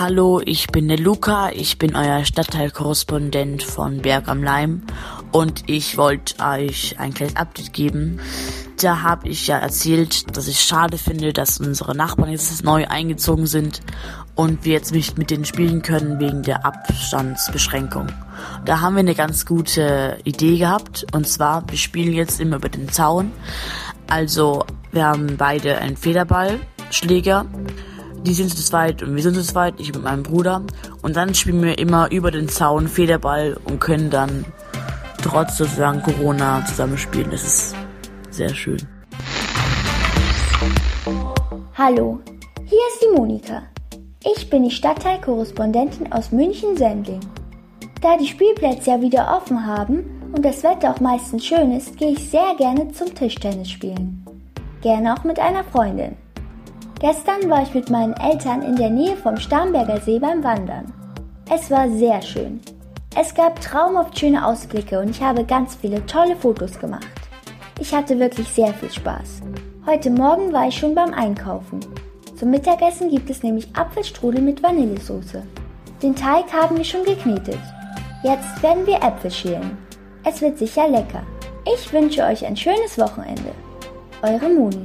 Hallo, 0.00 0.40
ich 0.42 0.68
bin 0.68 0.88
der 0.88 0.98
Luca, 0.98 1.50
ich 1.50 1.76
bin 1.76 1.94
euer 1.94 2.24
Stadtteilkorrespondent 2.24 3.62
von 3.62 4.00
Berg 4.00 4.28
am 4.28 4.42
Leim 4.42 4.80
und 5.30 5.64
ich 5.68 5.98
wollte 5.98 6.42
euch 6.42 6.98
ein 6.98 7.12
kleines 7.12 7.36
Update 7.36 7.74
geben. 7.74 8.18
Da 8.80 9.02
habe 9.02 9.28
ich 9.28 9.46
ja 9.46 9.58
erzählt, 9.58 10.34
dass 10.34 10.48
ich 10.48 10.62
schade 10.62 10.96
finde, 10.96 11.34
dass 11.34 11.60
unsere 11.60 11.94
Nachbarn 11.94 12.30
jetzt 12.30 12.64
neu 12.64 12.86
eingezogen 12.86 13.44
sind 13.46 13.82
und 14.34 14.64
wir 14.64 14.72
jetzt 14.72 14.92
nicht 14.92 15.18
mit 15.18 15.30
denen 15.30 15.44
spielen 15.44 15.82
können 15.82 16.18
wegen 16.18 16.44
der 16.44 16.64
Abstandsbeschränkung. 16.64 18.06
Da 18.64 18.80
haben 18.80 18.94
wir 18.94 19.00
eine 19.00 19.14
ganz 19.14 19.44
gute 19.44 20.16
Idee 20.24 20.56
gehabt 20.56 21.04
und 21.12 21.28
zwar, 21.28 21.68
wir 21.68 21.76
spielen 21.76 22.14
jetzt 22.14 22.40
immer 22.40 22.56
über 22.56 22.70
den 22.70 22.88
Zaun. 22.88 23.32
Also, 24.08 24.64
wir 24.92 25.04
haben 25.04 25.36
beide 25.36 25.76
einen 25.76 25.98
Federballschläger 25.98 27.44
die 28.24 28.34
sind 28.34 28.50
zu 28.50 28.62
zweit 28.62 29.02
und 29.02 29.14
wir 29.14 29.22
sind 29.22 29.34
zu 29.34 29.42
zweit, 29.42 29.74
ich 29.78 29.92
mit 29.94 30.02
meinem 30.02 30.22
Bruder. 30.22 30.62
Und 31.02 31.16
dann 31.16 31.34
spielen 31.34 31.62
wir 31.62 31.78
immer 31.78 32.10
über 32.10 32.30
den 32.30 32.48
Zaun 32.48 32.88
Federball 32.88 33.56
und 33.64 33.80
können 33.80 34.10
dann 34.10 34.44
trotz 35.22 35.56
sozusagen 35.56 36.02
Corona 36.02 36.64
zusammenspielen. 36.66 37.30
Das 37.30 37.44
ist 37.44 37.74
sehr 38.30 38.54
schön. 38.54 38.78
Hallo, 41.76 42.20
hier 42.66 42.78
ist 42.92 43.02
die 43.02 43.16
Monika. 43.16 43.62
Ich 44.22 44.50
bin 44.50 44.64
die 44.64 44.70
Stadtteilkorrespondentin 44.70 46.12
aus 46.12 46.30
München-Sendling. 46.30 47.20
Da 48.02 48.16
die 48.18 48.26
Spielplätze 48.26 48.90
ja 48.90 49.00
wieder 49.00 49.34
offen 49.34 49.66
haben 49.66 50.04
und 50.32 50.44
das 50.44 50.62
Wetter 50.62 50.90
auch 50.90 51.00
meistens 51.00 51.44
schön 51.44 51.72
ist, 51.72 51.96
gehe 51.96 52.12
ich 52.12 52.30
sehr 52.30 52.54
gerne 52.58 52.92
zum 52.92 53.14
Tischtennis 53.14 53.70
spielen. 53.70 54.24
Gerne 54.82 55.14
auch 55.14 55.24
mit 55.24 55.38
einer 55.38 55.64
Freundin. 55.64 56.16
Gestern 57.00 57.48
war 57.48 57.62
ich 57.62 57.72
mit 57.72 57.88
meinen 57.88 58.12
Eltern 58.12 58.60
in 58.60 58.76
der 58.76 58.90
Nähe 58.90 59.16
vom 59.16 59.38
Starnberger 59.38 60.02
See 60.02 60.18
beim 60.18 60.44
Wandern. 60.44 60.92
Es 61.48 61.70
war 61.70 61.88
sehr 61.88 62.20
schön. 62.20 62.60
Es 63.16 63.34
gab 63.34 63.58
traumhaft 63.58 64.18
schöne 64.18 64.46
Ausblicke 64.46 65.00
und 65.00 65.08
ich 65.08 65.22
habe 65.22 65.44
ganz 65.44 65.76
viele 65.76 66.04
tolle 66.04 66.36
Fotos 66.36 66.78
gemacht. 66.78 67.08
Ich 67.78 67.94
hatte 67.94 68.18
wirklich 68.18 68.46
sehr 68.48 68.74
viel 68.74 68.90
Spaß. 68.90 69.40
Heute 69.86 70.10
Morgen 70.10 70.52
war 70.52 70.68
ich 70.68 70.76
schon 70.76 70.94
beim 70.94 71.14
Einkaufen. 71.14 71.80
Zum 72.36 72.50
Mittagessen 72.50 73.08
gibt 73.08 73.30
es 73.30 73.42
nämlich 73.42 73.74
Apfelstrudel 73.74 74.42
mit 74.42 74.62
Vanillesoße. 74.62 75.42
Den 76.02 76.14
Teig 76.14 76.52
haben 76.52 76.76
wir 76.76 76.84
schon 76.84 77.04
geknetet. 77.04 77.60
Jetzt 78.22 78.62
werden 78.62 78.86
wir 78.86 78.96
Äpfel 78.96 79.30
schälen. 79.30 79.78
Es 80.22 80.42
wird 80.42 80.58
sicher 80.58 80.86
lecker. 80.86 81.22
Ich 81.74 81.90
wünsche 81.94 82.24
euch 82.24 82.44
ein 82.44 82.58
schönes 82.58 82.98
Wochenende. 82.98 83.52
Eure 84.20 84.50
Moni. 84.50 84.84